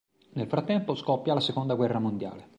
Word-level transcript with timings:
Nel 0.33 0.47
frattempo 0.47 0.95
scoppia 0.95 1.35
la 1.35 1.39
seconda 1.39 1.75
guerra 1.75 1.99
mondiale. 1.99 2.49